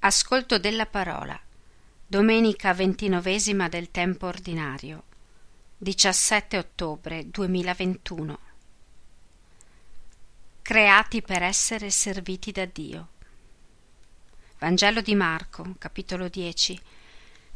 Ascolto 0.00 0.60
della 0.60 0.86
parola. 0.86 1.38
Domenica 2.06 2.72
ventinovesima 2.72 3.68
del 3.68 3.90
tempo 3.90 4.28
ordinario. 4.28 5.02
17 5.76 6.56
ottobre 6.56 7.28
2021. 7.28 8.38
Creati 10.62 11.20
per 11.20 11.42
essere 11.42 11.90
serviti 11.90 12.52
da 12.52 12.64
Dio. 12.64 13.08
Vangelo 14.60 15.00
di 15.00 15.16
Marco, 15.16 15.74
capitolo 15.78 16.28
10, 16.28 16.80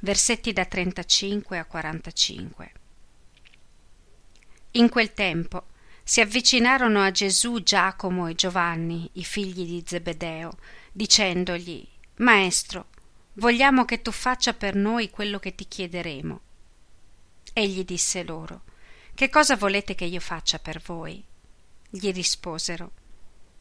versetti 0.00 0.52
da 0.52 0.64
35 0.64 1.58
a 1.58 1.64
45. 1.64 2.72
In 4.72 4.88
quel 4.88 5.12
tempo 5.12 5.66
si 6.02 6.20
avvicinarono 6.20 7.02
a 7.02 7.12
Gesù 7.12 7.62
Giacomo 7.62 8.26
e 8.26 8.34
Giovanni, 8.34 9.08
i 9.12 9.24
figli 9.24 9.64
di 9.64 9.84
Zebedeo, 9.86 10.58
dicendogli 10.90 11.88
Maestro, 12.16 12.88
vogliamo 13.34 13.84
che 13.84 14.02
tu 14.02 14.10
faccia 14.10 14.52
per 14.52 14.74
noi 14.74 15.08
quello 15.08 15.38
che 15.38 15.54
ti 15.54 15.66
chiederemo. 15.66 16.40
Egli 17.54 17.84
disse 17.84 18.22
loro 18.22 18.62
Che 19.14 19.28
cosa 19.30 19.56
volete 19.56 19.94
che 19.94 20.04
io 20.04 20.20
faccia 20.20 20.58
per 20.58 20.80
voi? 20.84 21.24
Gli 21.88 22.12
risposero 22.12 22.92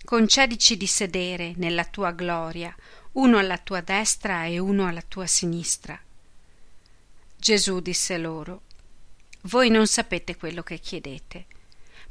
Concedici 0.04 0.78
di 0.78 0.88
sedere 0.88 1.54
nella 1.58 1.86
tua 1.86 2.12
gloria, 2.12 2.76
uno 3.14 3.38
alla 3.38 3.58
tua 3.58 3.82
destra 3.82 4.46
e 4.46 4.58
uno 4.60 4.88
alla 4.88 5.02
tua 5.02 5.28
sinistra. 5.28 6.00
Gesù 7.38 7.80
disse 7.80 8.18
loro 8.18 8.64
Voi 9.44 9.70
non 9.70 9.88
sapete 9.88 10.36
quello 10.36 10.64
che 10.64 10.80
chiedete. 10.80 11.46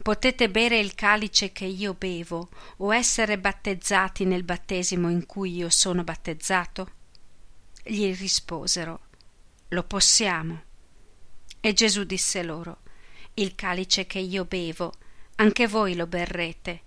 Potete 0.02 0.48
bere 0.48 0.78
il 0.78 0.95
calice 0.95 1.52
che 1.52 1.66
io 1.66 1.92
bevo 1.92 2.48
o 2.78 2.95
essere 2.95 3.38
battezzati 3.38 4.24
nel 4.24 4.45
battesimo 4.45 5.10
in 5.10 5.26
cui 5.26 5.54
io 5.54 5.68
sono 5.68 6.02
battezzato? 6.04 6.92
Gli 7.82 8.16
risposero 8.16 9.00
Lo 9.68 9.82
possiamo. 9.82 10.62
E 11.60 11.74
Gesù 11.74 12.04
disse 12.04 12.43
loro 12.43 12.78
Il 13.34 13.54
calice 13.54 14.06
che 14.06 14.21
io 14.21 14.46
bevo, 14.46 14.95
anche 15.37 15.68
voi 15.68 15.95
lo 15.95 16.06
berrete, 16.06 16.80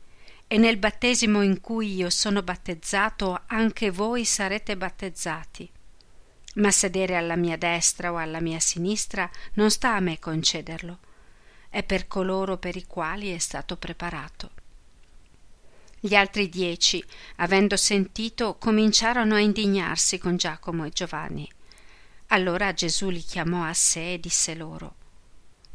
e 0.47 0.58
nel 0.58 0.78
battesimo 0.78 1.44
in 1.44 1.61
cui 1.61 1.94
io 1.94 2.09
sono 2.09 2.41
battezzato, 2.41 3.44
anche 3.45 3.91
voi 3.91 4.25
sarete 4.25 4.75
battezzati. 4.75 5.69
Ma 6.56 6.72
sedere 6.72 7.16
alla 7.16 7.36
mia 7.36 7.58
destra 7.58 8.11
o 8.11 8.17
alla 8.17 8.41
mia 8.41 8.59
sinistra 8.59 9.30
non 9.53 9.69
sta 9.69 9.94
a 9.94 10.00
me 10.00 10.17
concederlo 10.17 11.11
è 11.73 11.81
per 11.81 12.05
coloro 12.05 12.57
per 12.57 12.75
i 12.75 12.85
quali 12.85 13.33
è 13.33 13.39
stato 13.39 13.77
preparato. 13.77 14.52
Gli 15.99 16.13
altri 16.13 16.47
dieci, 16.47 17.03
avendo 17.38 17.77
sentito, 17.77 18.57
cominciarono 18.59 19.33
a 19.33 19.39
indignarsi 19.39 20.19
con 20.19 20.38
Giacomo 20.38 20.85
e 20.85 20.91
Giovanni. 20.91 21.49
Allora 22.27 22.73
Gesù 22.73 23.09
li 23.09 23.21
chiamò 23.21 23.63
a 23.66 23.73
sé 23.73 24.13
e 24.13 24.19
disse 24.19 24.53
loro 24.53 24.95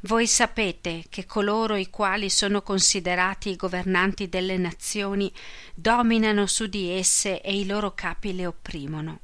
Voi 0.03 0.29
sapete 0.29 1.03
che 1.09 1.27
coloro 1.27 1.75
i 1.75 1.91
quali 1.91 2.31
sono 2.31 2.63
considerati 2.63 3.51
i 3.51 3.57
governanti 3.57 4.29
delle 4.29 4.57
nazioni 4.57 5.33
dominano 5.75 6.47
su 6.47 6.69
di 6.69 6.91
esse 6.91 7.41
e 7.41 7.59
i 7.59 7.67
loro 7.67 7.93
capi 7.95 8.37
le 8.37 8.47
opprimono. 8.47 9.21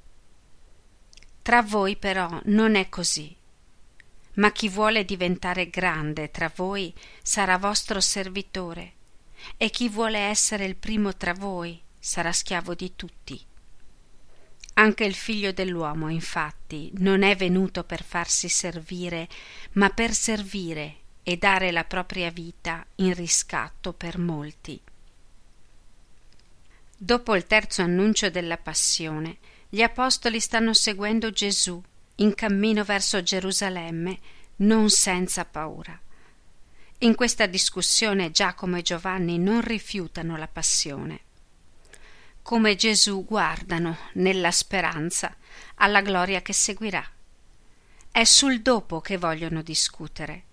Tra 1.41 1.63
voi 1.63 1.95
però 1.95 2.41
non 2.47 2.75
è 2.75 2.89
così 2.89 3.43
ma 4.35 4.51
chi 4.53 4.69
vuole 4.69 5.05
diventare 5.05 5.71
grande 5.71 6.31
tra 6.31 6.51
voi 6.55 6.93
sarà 7.23 7.59
vostro 7.59 8.01
servitore, 8.01 8.93
e 9.57 9.71
chi 9.71 9.89
vuole 9.89 10.19
essere 10.19 10.65
il 10.65 10.77
primo 10.77 11.17
tra 11.17 11.33
voi 11.35 11.81
sarà 11.99 12.33
schiavo 12.33 12.75
di 12.75 12.93
tutti. 12.97 13.41
Anche 14.77 15.05
il 15.05 15.15
figlio 15.15 15.53
dell'uomo, 15.53 16.09
infatti, 16.09 16.91
non 16.95 17.23
è 17.23 17.37
venuto 17.37 17.85
per 17.85 18.03
farsi 18.03 18.49
servire, 18.49 19.29
ma 19.73 19.91
per 19.91 20.13
servire 20.13 20.97
e 21.23 21.37
dare 21.37 21.71
la 21.71 21.85
propria 21.85 22.31
vita 22.31 22.85
in 22.97 23.15
riscatto 23.15 23.93
per 23.93 24.19
molti. 24.19 24.81
Dopo 26.97 27.37
il 27.37 27.47
terzo 27.47 27.83
annuncio 27.83 28.31
della 28.31 28.57
passione, 28.57 29.39
gli 29.69 29.83
apostoli 29.83 30.41
stanno 30.41 30.73
seguendo 30.73 31.31
Gesù 31.31 31.83
in 32.17 32.35
cammino 32.35 32.85
verso 32.85 33.23
Gerusalemme, 33.23 34.19
non 34.57 34.89
senza 34.89 35.45
paura. 35.45 35.99
In 36.99 37.15
questa 37.17 37.47
discussione 37.47 38.31
Giacomo 38.31 38.77
e 38.77 38.83
Giovanni 38.83 39.39
non 39.39 39.61
rifiutano 39.61 40.37
la 40.37 40.47
passione. 40.47 41.21
Come 42.43 42.77
Gesù 42.77 43.25
guardano, 43.25 43.97
nella 44.15 44.53
speranza, 44.53 45.35
alla 45.77 46.03
gloria 46.03 46.41
che 46.41 46.53
seguirà. 46.53 47.05
È 48.13 48.23
sul 48.23 48.63
dopo 48.63 49.01
che 49.01 49.17
vogliono 49.17 49.63
discutere, 49.63 50.45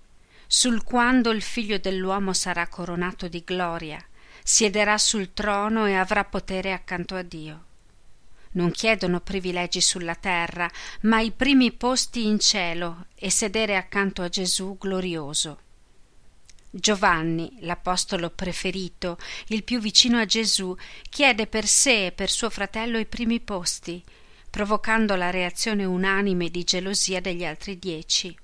sul 0.47 0.83
quando 0.83 1.29
il 1.29 1.43
figlio 1.43 1.77
dell'uomo 1.77 2.33
sarà 2.33 2.67
coronato 2.67 3.27
di 3.27 3.43
gloria, 3.45 4.03
siederà 4.41 4.97
sul 4.97 5.33
trono 5.33 5.85
e 5.85 5.93
avrà 5.93 6.25
potere 6.25 6.73
accanto 6.73 7.15
a 7.15 7.21
Dio 7.21 7.65
non 8.53 8.71
chiedono 8.71 9.19
privilegi 9.21 9.81
sulla 9.81 10.15
terra, 10.15 10.69
ma 11.01 11.21
i 11.21 11.31
primi 11.31 11.71
posti 11.71 12.25
in 12.25 12.39
cielo 12.39 13.05
e 13.15 13.29
sedere 13.29 13.75
accanto 13.75 14.21
a 14.21 14.29
Gesù 14.29 14.77
glorioso. 14.77 15.59
Giovanni, 16.69 17.57
l'apostolo 17.61 18.29
preferito, 18.29 19.17
il 19.47 19.63
più 19.63 19.79
vicino 19.79 20.19
a 20.19 20.25
Gesù, 20.25 20.75
chiede 21.09 21.45
per 21.45 21.67
sé 21.67 22.07
e 22.07 22.11
per 22.11 22.29
suo 22.29 22.49
fratello 22.49 22.97
i 22.97 23.05
primi 23.05 23.41
posti, 23.41 24.01
provocando 24.49 25.15
la 25.15 25.29
reazione 25.29 25.83
unanime 25.83 26.49
di 26.49 26.63
gelosia 26.63 27.19
degli 27.19 27.43
altri 27.43 27.77
dieci. 27.77 28.37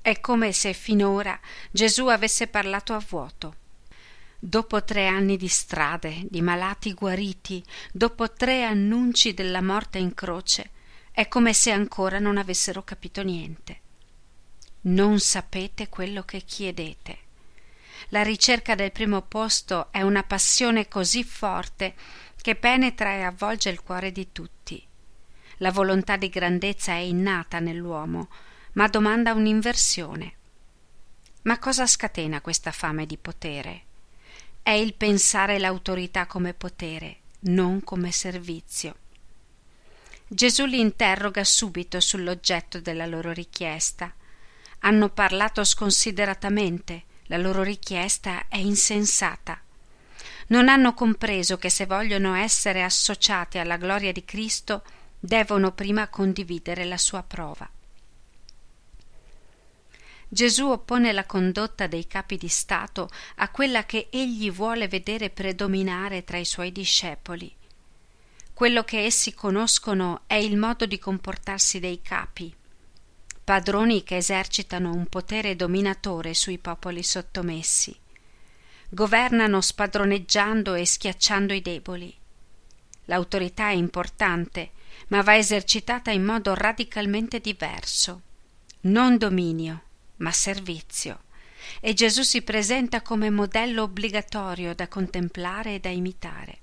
È 0.00 0.20
come 0.20 0.52
se 0.52 0.72
finora 0.72 1.38
Gesù 1.70 2.06
avesse 2.06 2.46
parlato 2.46 2.94
a 2.94 3.04
vuoto. 3.06 3.54
Dopo 4.40 4.84
tre 4.84 5.08
anni 5.08 5.36
di 5.36 5.48
strade, 5.48 6.24
di 6.30 6.40
malati 6.42 6.94
guariti, 6.94 7.60
dopo 7.90 8.32
tre 8.32 8.62
annunci 8.62 9.34
della 9.34 9.60
morte 9.60 9.98
in 9.98 10.14
croce, 10.14 10.70
è 11.10 11.26
come 11.26 11.52
se 11.52 11.72
ancora 11.72 12.20
non 12.20 12.36
avessero 12.38 12.84
capito 12.84 13.24
niente. 13.24 13.80
Non 14.82 15.18
sapete 15.18 15.88
quello 15.88 16.22
che 16.22 16.42
chiedete. 16.42 17.18
La 18.10 18.22
ricerca 18.22 18.76
del 18.76 18.92
primo 18.92 19.22
posto 19.22 19.88
è 19.90 20.02
una 20.02 20.22
passione 20.22 20.86
così 20.86 21.24
forte 21.24 21.96
che 22.40 22.54
penetra 22.54 23.14
e 23.14 23.22
avvolge 23.22 23.70
il 23.70 23.82
cuore 23.82 24.12
di 24.12 24.30
tutti. 24.30 24.80
La 25.56 25.72
volontà 25.72 26.16
di 26.16 26.28
grandezza 26.28 26.92
è 26.92 26.98
innata 26.98 27.58
nell'uomo, 27.58 28.28
ma 28.74 28.86
domanda 28.86 29.32
un'inversione. 29.32 30.34
Ma 31.42 31.58
cosa 31.58 31.88
scatena 31.88 32.40
questa 32.40 32.70
fame 32.70 33.04
di 33.04 33.16
potere? 33.16 33.86
È 34.68 34.72
il 34.72 34.92
pensare 34.92 35.58
l'autorità 35.58 36.26
come 36.26 36.52
potere, 36.52 37.20
non 37.44 37.82
come 37.82 38.12
servizio. 38.12 38.96
Gesù 40.26 40.66
li 40.66 40.78
interroga 40.78 41.42
subito 41.42 42.00
sull'oggetto 42.00 42.78
della 42.78 43.06
loro 43.06 43.32
richiesta. 43.32 44.12
Hanno 44.80 45.08
parlato 45.08 45.64
sconsideratamente, 45.64 47.04
la 47.28 47.38
loro 47.38 47.62
richiesta 47.62 48.44
è 48.48 48.58
insensata. 48.58 49.58
Non 50.48 50.68
hanno 50.68 50.92
compreso 50.92 51.56
che 51.56 51.70
se 51.70 51.86
vogliono 51.86 52.34
essere 52.34 52.82
associati 52.82 53.56
alla 53.56 53.78
gloria 53.78 54.12
di 54.12 54.26
Cristo 54.26 54.82
devono 55.18 55.72
prima 55.72 56.08
condividere 56.08 56.84
la 56.84 56.98
sua 56.98 57.22
prova. 57.22 57.66
Gesù 60.30 60.66
oppone 60.66 61.12
la 61.12 61.24
condotta 61.24 61.86
dei 61.86 62.06
capi 62.06 62.36
di 62.36 62.48
Stato 62.48 63.08
a 63.36 63.48
quella 63.48 63.86
che 63.86 64.08
egli 64.10 64.50
vuole 64.50 64.86
vedere 64.86 65.30
predominare 65.30 66.22
tra 66.24 66.36
i 66.36 66.44
suoi 66.44 66.70
discepoli. 66.70 67.50
Quello 68.52 68.84
che 68.84 69.04
essi 69.04 69.32
conoscono 69.32 70.22
è 70.26 70.34
il 70.34 70.58
modo 70.58 70.84
di 70.84 70.98
comportarsi 70.98 71.80
dei 71.80 72.02
capi, 72.02 72.54
padroni 73.42 74.02
che 74.02 74.16
esercitano 74.16 74.92
un 74.92 75.06
potere 75.06 75.56
dominatore 75.56 76.34
sui 76.34 76.58
popoli 76.58 77.02
sottomessi. 77.02 77.96
Governano 78.90 79.62
spadroneggiando 79.62 80.74
e 80.74 80.84
schiacciando 80.84 81.54
i 81.54 81.62
deboli. 81.62 82.14
L'autorità 83.06 83.68
è 83.68 83.74
importante, 83.74 84.72
ma 85.08 85.22
va 85.22 85.36
esercitata 85.36 86.10
in 86.10 86.24
modo 86.24 86.52
radicalmente 86.52 87.40
diverso. 87.40 88.20
Non 88.80 89.16
dominio, 89.16 89.84
ma 90.18 90.32
servizio. 90.32 91.24
E 91.80 91.94
Gesù 91.94 92.22
si 92.22 92.42
presenta 92.42 93.02
come 93.02 93.30
modello 93.30 93.82
obbligatorio 93.82 94.74
da 94.74 94.88
contemplare 94.88 95.74
e 95.74 95.80
da 95.80 95.88
imitare. 95.88 96.60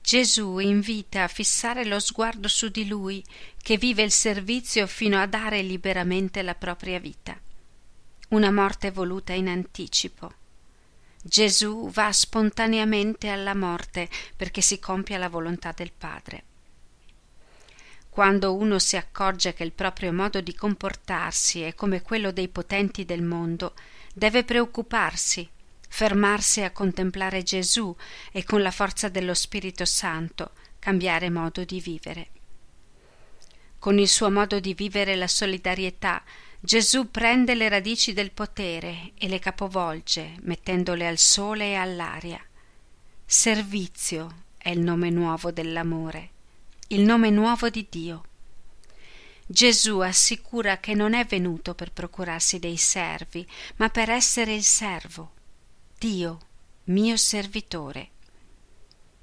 Gesù 0.00 0.58
invita 0.58 1.22
a 1.22 1.28
fissare 1.28 1.86
lo 1.86 1.98
sguardo 1.98 2.46
su 2.46 2.68
di 2.68 2.86
lui, 2.86 3.24
che 3.56 3.78
vive 3.78 4.02
il 4.02 4.10
servizio 4.10 4.86
fino 4.86 5.18
a 5.18 5.26
dare 5.26 5.62
liberamente 5.62 6.42
la 6.42 6.54
propria 6.54 6.98
vita. 6.98 7.40
Una 8.28 8.50
morte 8.50 8.90
voluta 8.90 9.32
in 9.32 9.48
anticipo. 9.48 10.32
Gesù 11.22 11.88
va 11.88 12.12
spontaneamente 12.12 13.28
alla 13.28 13.54
morte 13.54 14.10
perché 14.36 14.60
si 14.60 14.78
compia 14.78 15.16
la 15.16 15.30
volontà 15.30 15.72
del 15.72 15.92
Padre. 15.96 16.44
Quando 18.14 18.54
uno 18.54 18.78
si 18.78 18.96
accorge 18.96 19.54
che 19.54 19.64
il 19.64 19.72
proprio 19.72 20.12
modo 20.12 20.40
di 20.40 20.54
comportarsi 20.54 21.62
è 21.62 21.74
come 21.74 22.00
quello 22.00 22.30
dei 22.30 22.46
potenti 22.46 23.04
del 23.04 23.22
mondo, 23.22 23.74
deve 24.14 24.44
preoccuparsi, 24.44 25.50
fermarsi 25.88 26.62
a 26.62 26.70
contemplare 26.70 27.42
Gesù 27.42 27.92
e 28.30 28.44
con 28.44 28.62
la 28.62 28.70
forza 28.70 29.08
dello 29.08 29.34
Spirito 29.34 29.84
Santo 29.84 30.52
cambiare 30.78 31.28
modo 31.28 31.64
di 31.64 31.80
vivere. 31.80 32.28
Con 33.80 33.98
il 33.98 34.06
suo 34.06 34.30
modo 34.30 34.60
di 34.60 34.74
vivere 34.74 35.16
la 35.16 35.26
solidarietà, 35.26 36.22
Gesù 36.60 37.10
prende 37.10 37.56
le 37.56 37.68
radici 37.68 38.12
del 38.12 38.30
potere 38.30 39.10
e 39.18 39.26
le 39.26 39.40
capovolge, 39.40 40.36
mettendole 40.42 41.08
al 41.08 41.18
sole 41.18 41.70
e 41.70 41.74
all'aria. 41.74 42.40
Servizio 43.26 44.44
è 44.56 44.70
il 44.70 44.78
nome 44.78 45.10
nuovo 45.10 45.50
dell'amore 45.50 46.33
il 46.88 47.00
nome 47.00 47.30
nuovo 47.30 47.70
di 47.70 47.86
Dio. 47.88 48.24
Gesù 49.46 50.00
assicura 50.00 50.78
che 50.80 50.92
non 50.94 51.14
è 51.14 51.24
venuto 51.24 51.74
per 51.74 51.90
procurarsi 51.90 52.58
dei 52.58 52.76
servi, 52.76 53.46
ma 53.76 53.88
per 53.88 54.10
essere 54.10 54.54
il 54.54 54.62
servo, 54.62 55.32
Dio, 55.98 56.38
mio 56.84 57.16
servitore. 57.16 58.10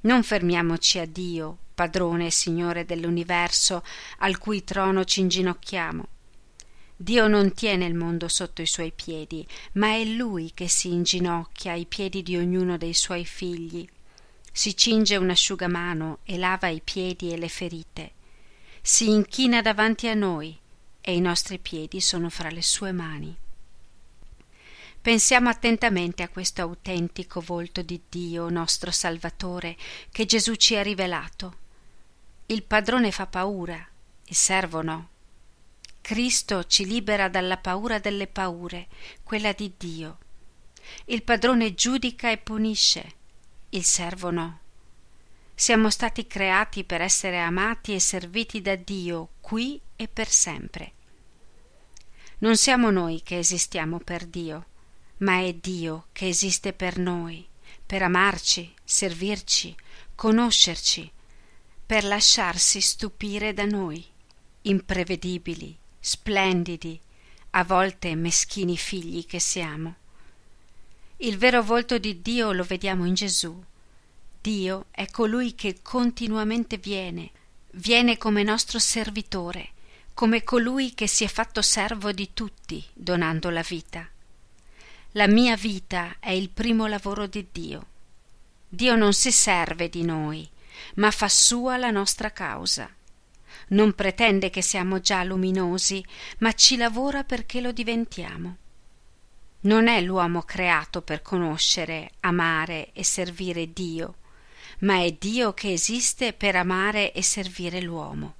Non 0.02 0.24
fermiamoci 0.24 0.98
a 0.98 1.06
Dio, 1.06 1.58
padrone 1.76 2.28
e 2.28 2.32
signore 2.32 2.84
dell'universo, 2.84 3.84
al 4.20 4.40
cui 4.40 4.64
trono 4.64 5.04
ci 5.04 5.20
inginocchiamo. 5.20 6.08
Dio 6.96 7.28
non 7.28 7.54
tiene 7.54 7.86
il 7.86 7.94
mondo 7.94 8.28
sotto 8.28 8.64
i 8.64 8.68
suoi 8.68 8.92
piedi, 8.92 9.46
ma 9.74 9.94
è 9.94 10.04
Lui 10.04 10.52
che 10.56 10.68
si 10.68 10.92
inginocchia 10.92 11.74
ai 11.74 11.86
piedi 11.86 12.24
di 12.24 12.38
ognuno 12.38 12.78
dei 12.78 12.96
suoi 12.96 13.24
figli 13.24 13.88
si 14.52 14.76
cinge 14.76 15.16
un 15.16 15.30
asciugamano 15.30 16.20
e 16.24 16.38
lava 16.38 16.68
i 16.68 16.82
piedi 16.84 17.32
e 17.32 17.38
le 17.38 17.50
ferite, 17.50 18.12
si 18.82 19.10
inchina 19.10 19.62
davanti 19.62 20.08
a 20.08 20.14
noi 20.14 20.58
e 21.00 21.16
i 21.16 21.22
nostri 21.22 21.58
piedi 21.58 22.02
sono 22.02 22.30
fra 22.30 22.50
le 22.50 22.62
sue 22.62 22.92
mani. 22.92 23.36
Pensiamo 25.02 25.50
attentamente 25.50 26.22
a 26.22 26.30
questo 26.30 26.62
autentico 26.62 27.42
volto 27.42 27.82
di 27.82 28.00
Dio, 28.08 28.50
nostro 28.50 28.92
Salvatore, 28.92 29.76
che 30.12 30.26
Gesù 30.26 30.54
ci 30.56 30.76
ha 30.76 30.84
rivelato. 30.84 31.58
Il 32.46 32.62
padrone 32.62 33.12
fa 33.12 33.26
paura, 33.26 33.84
il 34.26 34.36
servo 34.36 34.84
no. 34.84 35.10
Cristo 36.02 36.66
ci 36.66 36.86
libera 36.86 37.30
dalla 37.30 37.58
paura 37.58 37.98
delle 37.98 38.28
paure, 38.28 38.88
quella 39.24 39.54
di 39.54 39.74
Dio. 39.76 40.18
Il 41.06 41.24
padrone 41.24 41.74
giudica 41.74 42.30
e 42.30 42.38
punisce, 42.38 43.14
il 43.74 43.84
servo 43.86 44.32
no. 44.32 44.60
Siamo 45.56 45.90
stati 45.90 46.28
creati 46.28 46.84
per 46.84 47.02
essere 47.02 47.40
amati 47.40 47.94
e 47.94 48.00
serviti 48.00 48.62
da 48.62 48.76
Dio 48.76 49.30
qui 49.40 49.80
e 49.96 50.08
per 50.08 50.28
sempre. 50.28 50.94
Non 52.40 52.58
siamo 52.58 52.90
noi 52.90 53.22
che 53.22 53.38
esistiamo 53.38 54.00
per 54.00 54.26
Dio, 54.26 54.66
ma 55.18 55.40
è 55.40 55.54
Dio 55.54 56.08
che 56.12 56.28
esiste 56.28 56.74
per 56.74 56.98
noi, 56.98 57.48
per 57.86 58.02
amarci, 58.02 58.74
servirci, 58.84 59.76
conoscerci, 60.16 61.10
per 61.86 62.04
lasciarsi 62.04 62.82
stupire 62.82 63.54
da 63.54 63.66
noi, 63.66 64.04
imprevedibili, 64.64 65.78
splendidi, 66.00 67.00
a 67.52 67.64
volte 67.64 68.16
meschini 68.16 68.76
figli 68.76 69.26
che 69.26 69.40
siamo. 69.40 69.96
Il 71.24 71.38
vero 71.38 71.62
volto 71.62 72.00
di 72.00 72.24
Dio 72.24 72.52
lo 72.52 72.64
vediamo 72.64 73.06
in 73.06 73.14
Gesù. 73.14 73.64
Dio 74.42 74.86
è 74.90 75.06
colui 75.12 75.54
che 75.54 75.84
continuamente 75.84 76.78
viene, 76.78 77.30
viene 77.74 78.18
come 78.18 78.42
nostro 78.42 78.80
servitore, 78.80 79.70
come 80.16 80.44
colui 80.44 80.96
che 80.96 81.06
si 81.06 81.24
è 81.24 81.28
fatto 81.28 81.62
servo 81.62 82.12
di 82.12 82.32
tutti, 82.34 82.84
donando 82.92 83.52
la 83.52 83.62
vita. 83.62 84.10
La 85.12 85.28
mia 85.28 85.56
vita 85.56 86.16
è 86.20 86.32
il 86.32 86.50
primo 86.50 86.88
lavoro 86.88 87.28
di 87.28 87.46
Dio. 87.52 87.86
Dio 88.68 88.96
non 88.96 89.14
si 89.14 89.32
serve 89.32 89.90
di 89.90 90.02
noi, 90.02 90.50
ma 90.96 91.12
fa 91.12 91.30
sua 91.30 91.78
la 91.78 91.92
nostra 91.92 92.32
causa. 92.32 92.90
Non 93.68 93.94
pretende 93.94 94.50
che 94.50 94.64
siamo 94.64 95.00
già 95.00 95.24
luminosi, 95.24 96.04
ma 96.40 96.52
ci 96.54 96.78
lavora 96.78 97.24
perché 97.24 97.62
lo 97.62 97.72
diventiamo. 97.72 98.58
Non 99.64 99.88
è 99.88 100.02
l'uomo 100.02 100.42
creato 100.42 101.04
per 101.04 101.22
conoscere, 101.22 102.14
amare 102.22 102.92
e 102.94 103.04
servire 103.04 103.72
Dio, 103.72 104.16
ma 104.80 105.04
è 105.04 105.12
Dio 105.12 105.54
che 105.54 105.72
esiste 105.72 106.34
per 106.34 106.56
amare 106.56 107.12
e 107.14 107.22
servire 107.22 107.80
l'uomo. 107.80 108.36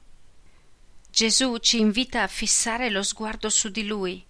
Gesù 1.12 1.58
ci 1.58 1.80
invita 1.80 2.24
a 2.24 2.28
fissare 2.28 2.90
lo 2.90 3.04
sguardo 3.04 3.50
su 3.50 3.70
di 3.70 3.86
Lui, 3.86 4.26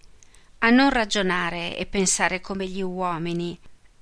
a 0.58 0.68
non 0.68 0.90
ragionare 0.90 1.78
e 1.78 1.86
pensare 1.86 2.42
come 2.42 2.66
gli 2.66 2.82
uomini, 2.82 3.58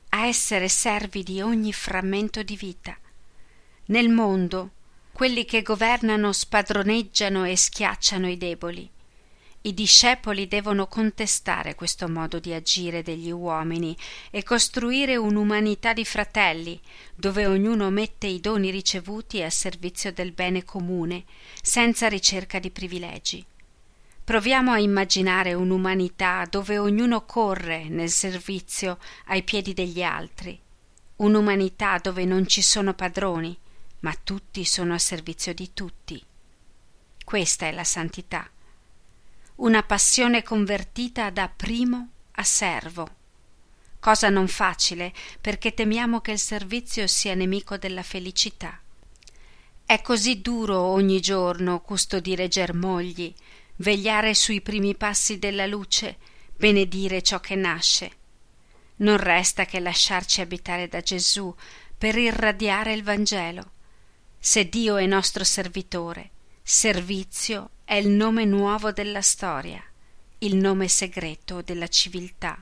a 0.09 0.27
essere 0.27 0.69
servi 0.69 1.23
di 1.23 1.41
ogni 1.41 1.73
frammento 1.73 2.43
di 2.43 2.57
vita. 2.57 2.99
Nel 3.87 4.09
mondo, 4.09 4.71
quelli 5.13 5.45
che 5.45 5.63
governano 5.63 6.33
spadroneggiano 6.33 7.45
e 7.45 7.57
schiacciano 7.57 8.29
i 8.29 8.37
deboli 8.37 8.91
i 9.63 9.75
discepoli 9.75 10.49
devono 10.49 10.87
contestare 10.87 11.75
questo 11.75 12.09
modo 12.09 12.39
di 12.39 12.55
agire 12.55 13.03
degli 13.03 13.31
uomini 13.31 13.95
e 14.31 14.43
costruire 14.43 15.17
un'umanità 15.17 15.93
di 15.93 16.07
fratelli, 16.07 16.81
dove 17.15 17.45
ognuno 17.45 17.91
mette 17.91 18.27
i 18.27 18.41
doni 18.41 18.71
ricevuti 18.71 19.43
a 19.43 19.51
servizio 19.51 20.15
del 20.15 20.33
bene 20.33 20.65
comune, 20.65 21.25
senza 21.61 22.09
ricerca 22.09 22.59
di 22.59 22.71
privilegi. 22.71 23.45
Proviamo 24.25 24.73
a 24.73 24.79
immaginare 24.79 25.53
un'umanità 25.53 26.47
dove 26.49 26.79
ognuno 26.79 27.27
corre 27.27 27.87
nel 27.89 28.09
servizio 28.09 28.99
ai 29.27 29.43
piedi 29.43 29.75
degli 29.75 30.03
altri, 30.03 30.59
un'umanità 31.17 31.99
dove 31.99 32.25
non 32.25 32.47
ci 32.47 32.63
sono 32.63 32.95
padroni, 32.95 33.55
ma 34.01 34.17
tutti 34.25 34.65
sono 34.65 34.95
a 34.95 34.99
servizio 34.99 35.53
di 35.53 35.75
tutti. 35.75 36.25
Questa 37.23 37.67
è 37.67 37.73
la 37.73 37.85
santità 37.85 38.51
una 39.61 39.83
passione 39.83 40.43
convertita 40.43 41.29
da 41.29 41.47
primo 41.55 42.09
a 42.33 42.43
servo. 42.45 43.17
Cosa 43.99 44.31
non 44.31 44.49
facile 44.49 45.13
perché 45.39 45.75
temiamo 45.75 46.23
che 46.23 46.33
il 46.33 46.39
servizio 46.39 47.07
sia 47.07 47.35
nemico 47.35 47.77
della 47.77 48.03
felicità. 48.03 48.81
È 49.85 50.01
così 50.01 50.41
duro 50.41 50.81
ogni 50.81 51.21
giorno 51.21 51.83
custodire 51.83 52.49
germogli, 52.49 53.35
vegliare 53.77 54.33
sui 54.33 54.63
primi 54.63 54.97
passi 54.97 55.39
della 55.39 55.67
luce, 55.67 56.17
benedire 56.57 57.21
ciò 57.21 57.39
che 57.41 57.55
nasce. 57.55 58.11
Non 58.97 59.19
resta 59.19 59.67
che 59.67 59.79
lasciarci 59.79 60.41
abitare 60.41 60.89
da 60.89 61.03
Gesù 61.03 61.55
per 61.99 62.17
irradiare 62.17 62.95
il 62.95 63.03
Vangelo. 63.03 63.73
Se 64.39 64.71
Dio 64.71 64.97
è 64.97 65.05
nostro 65.05 65.45
servitore, 65.45 66.31
servizio 66.63 67.73
è 67.91 67.97
il 67.97 68.09
nome 68.09 68.45
nuovo 68.45 68.93
della 68.93 69.21
storia, 69.21 69.83
il 70.39 70.55
nome 70.55 70.87
segreto 70.87 71.61
della 71.61 71.89
civiltà. 71.89 72.57